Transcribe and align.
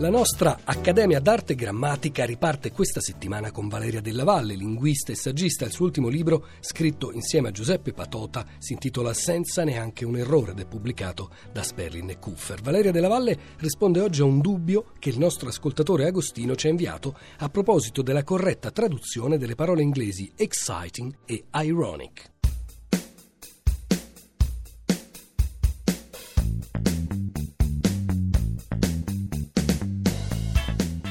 La 0.00 0.10
nostra 0.10 0.60
Accademia 0.62 1.18
d'Arte 1.18 1.54
e 1.54 1.56
Grammatica 1.56 2.24
riparte 2.24 2.70
questa 2.70 3.00
settimana 3.00 3.50
con 3.50 3.66
Valeria 3.66 4.00
Della 4.00 4.22
Valle, 4.22 4.54
linguista 4.54 5.10
e 5.10 5.16
saggista. 5.16 5.64
Il 5.64 5.72
suo 5.72 5.86
ultimo 5.86 6.06
libro, 6.06 6.46
scritto 6.60 7.10
insieme 7.10 7.48
a 7.48 7.50
Giuseppe 7.50 7.92
Patota, 7.92 8.46
si 8.58 8.74
intitola 8.74 9.12
Senza 9.12 9.64
neanche 9.64 10.04
un 10.04 10.16
errore 10.16 10.52
ed 10.52 10.60
è 10.60 10.66
pubblicato 10.66 11.30
da 11.52 11.64
Sperlin 11.64 12.10
e 12.10 12.18
Kuffer. 12.20 12.62
Valeria 12.62 12.92
Della 12.92 13.08
Valle 13.08 13.36
risponde 13.56 13.98
oggi 13.98 14.20
a 14.20 14.24
un 14.24 14.40
dubbio 14.40 14.92
che 15.00 15.08
il 15.08 15.18
nostro 15.18 15.48
ascoltatore 15.48 16.06
Agostino 16.06 16.54
ci 16.54 16.68
ha 16.68 16.70
inviato 16.70 17.18
a 17.38 17.48
proposito 17.48 18.00
della 18.00 18.22
corretta 18.22 18.70
traduzione 18.70 19.36
delle 19.36 19.56
parole 19.56 19.82
inglesi 19.82 20.30
exciting 20.36 21.12
e 21.24 21.46
ironic. 21.50 22.36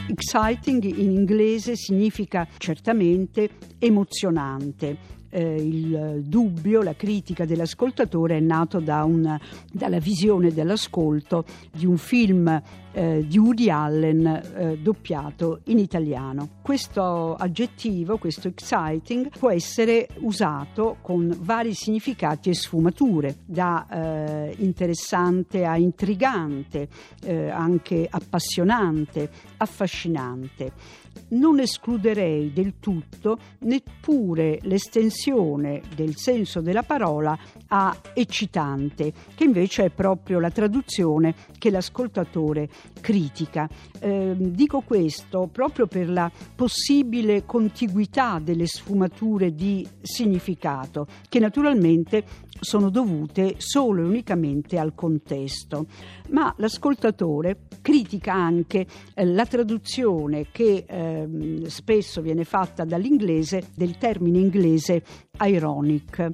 Exciting 0.09 0.83
in 0.83 1.11
inglese 1.11 1.75
significa 1.75 2.47
certamente 2.57 3.49
emozionante. 3.77 5.16
Eh, 5.29 5.55
il 5.55 6.23
dubbio, 6.23 6.81
la 6.81 6.95
critica 6.95 7.45
dell'ascoltatore 7.45 8.37
è 8.37 8.39
nato 8.39 8.79
da 8.79 9.03
un, 9.03 9.37
dalla 9.71 9.99
visione 9.99 10.51
dell'ascolto 10.51 11.45
di 11.71 11.85
un 11.85 11.97
film 11.97 12.61
eh, 12.97 13.25
di 13.27 13.37
Woody 13.37 13.69
Allen 13.69 14.25
eh, 14.25 14.77
doppiato 14.79 15.59
in 15.65 15.77
italiano. 15.77 16.49
Questo 16.63 17.35
aggettivo, 17.35 18.17
questo 18.17 18.47
exciting, 18.47 19.29
può 19.29 19.51
essere 19.51 20.07
usato 20.21 20.97
con 21.01 21.35
vari 21.41 21.75
significati 21.75 22.49
e 22.49 22.55
sfumature, 22.55 23.37
da 23.45 23.85
eh, 23.87 24.55
interessante 24.57 25.63
a 25.63 25.77
intrigante, 25.77 26.87
eh, 27.23 27.49
anche 27.49 28.07
appassionante, 28.09 29.29
affascinante 29.57 31.05
non 31.29 31.59
escluderei 31.59 32.51
del 32.53 32.75
tutto 32.79 33.37
neppure 33.59 34.59
l'estensione 34.63 35.81
del 35.95 36.15
senso 36.15 36.61
della 36.61 36.83
parola 36.83 37.37
a 37.67 37.95
eccitante, 38.13 39.13
che 39.35 39.43
invece 39.43 39.85
è 39.85 39.89
proprio 39.89 40.39
la 40.39 40.51
traduzione 40.51 41.35
che 41.57 41.69
l'ascoltatore 41.69 42.69
critica. 43.01 43.69
Eh, 43.99 44.35
dico 44.37 44.81
questo 44.81 45.49
proprio 45.51 45.87
per 45.87 46.09
la 46.09 46.31
possibile 46.55 47.45
contiguità 47.45 48.39
delle 48.39 48.67
sfumature 48.67 49.53
di 49.53 49.87
significato, 50.01 51.07
che 51.27 51.39
naturalmente 51.39 52.23
sono 52.59 52.89
dovute 52.89 53.55
solo 53.57 54.01
e 54.01 54.05
unicamente 54.05 54.77
al 54.77 54.93
contesto. 54.95 55.85
Ma 56.29 56.53
l'ascoltatore 56.57 57.67
critica 57.81 58.33
anche 58.33 58.85
eh, 59.13 59.25
la 59.25 59.45
traduzione 59.45 60.47
che 60.51 60.85
eh, 60.87 61.61
spesso 61.67 62.21
viene 62.21 62.43
fatta 62.43 62.83
dall'inglese 62.83 63.69
del 63.75 63.97
termine 63.97 64.39
inglese 64.39 65.03
ironic. 65.41 66.29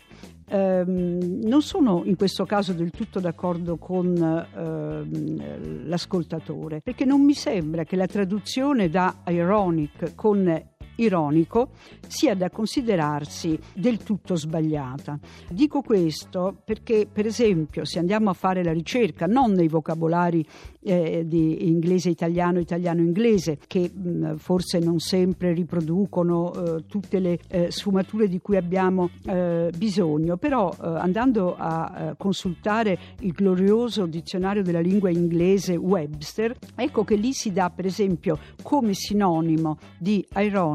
Um, 0.45 1.39
non 1.41 1.61
sono 1.61 2.03
in 2.05 2.15
questo 2.15 2.45
caso 2.45 2.73
del 2.73 2.91
tutto 2.91 3.19
d'accordo 3.19 3.77
con 3.77 4.07
uh, 4.07 5.87
l'ascoltatore, 5.87 6.81
perché 6.81 7.05
non 7.05 7.23
mi 7.23 7.33
sembra 7.33 7.85
che 7.85 7.95
la 7.95 8.05
traduzione 8.05 8.89
da 8.89 9.21
ironic 9.27 10.13
con 10.13 10.72
ironico 10.95 11.69
sia 12.07 12.35
da 12.35 12.49
considerarsi 12.49 13.57
del 13.73 13.97
tutto 13.97 14.35
sbagliata. 14.35 15.19
Dico 15.49 15.81
questo 15.81 16.55
perché, 16.63 17.07
per 17.11 17.25
esempio, 17.25 17.85
se 17.85 17.99
andiamo 17.99 18.29
a 18.29 18.33
fare 18.33 18.63
la 18.63 18.73
ricerca 18.73 19.25
non 19.25 19.51
nei 19.53 19.67
vocabolari 19.67 20.45
eh, 20.81 21.23
di 21.25 21.67
inglese 21.67 22.09
italiano, 22.09 22.59
italiano 22.59 23.01
inglese, 23.01 23.57
che 23.67 23.89
mh, 23.91 24.35
forse 24.35 24.79
non 24.79 24.99
sempre 24.99 25.53
riproducono 25.53 26.53
eh, 26.53 26.85
tutte 26.87 27.19
le 27.19 27.39
eh, 27.47 27.71
sfumature 27.71 28.27
di 28.27 28.39
cui 28.39 28.57
abbiamo 28.57 29.09
eh, 29.25 29.71
bisogno, 29.75 30.37
però 30.37 30.71
eh, 30.71 30.85
andando 30.85 31.55
a 31.57 31.93
eh, 31.95 32.13
consultare 32.17 32.97
il 33.21 33.31
glorioso 33.31 34.05
dizionario 34.05 34.63
della 34.63 34.79
lingua 34.79 35.09
inglese 35.09 35.75
Webster, 35.75 36.55
ecco 36.75 37.03
che 37.03 37.15
lì 37.15 37.33
si 37.33 37.51
dà 37.51 37.69
per 37.69 37.85
esempio 37.85 38.37
come 38.61 38.93
sinonimo 38.93 39.77
di 39.97 40.25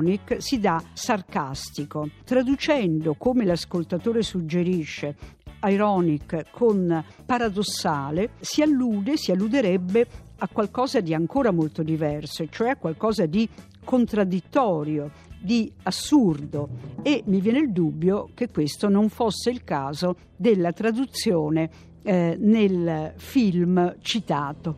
ironic 0.09 0.37
si 0.39 0.59
dà 0.59 0.83
sarcastico, 0.93 2.09
traducendo 2.25 3.15
come 3.15 3.45
l'ascoltatore 3.45 4.23
suggerisce 4.23 5.15
ironic 5.63 6.51
con 6.51 7.05
paradossale, 7.27 8.31
si 8.41 8.63
allude, 8.63 9.17
si 9.17 9.33
alluderebbe 9.33 10.07
a 10.39 10.49
qualcosa 10.49 11.01
di 11.01 11.13
ancora 11.13 11.51
molto 11.51 11.83
diverso, 11.83 12.47
cioè 12.49 12.71
a 12.71 12.77
qualcosa 12.77 13.27
di 13.27 13.49
contraddittorio, 13.85 15.11
di 15.41 15.71
assurdo 15.85 16.69
e 17.03 17.23
mi 17.27 17.41
viene 17.41 17.59
il 17.59 17.71
dubbio 17.71 18.31
che 18.35 18.49
questo 18.51 18.89
non 18.89 19.09
fosse 19.09 19.51
il 19.51 19.63
caso 19.63 20.17
della 20.37 20.73
traduzione 20.73 21.71
eh, 22.03 22.37
nel 22.41 23.13
film 23.17 23.97
citato. 24.01 24.77